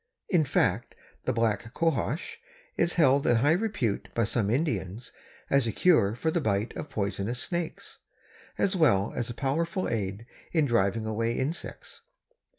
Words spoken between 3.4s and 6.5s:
repute by some Indians as a cure for the